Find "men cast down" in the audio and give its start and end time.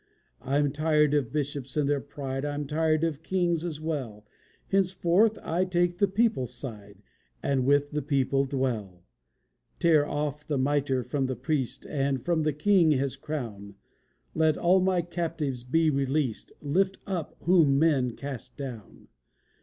17.77-19.07